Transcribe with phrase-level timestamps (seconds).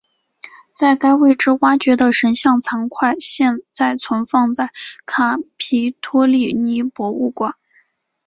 [0.73, 4.71] 在该位置挖掘的神像残块现在存放在
[5.05, 7.53] 卡皮托利尼博物馆。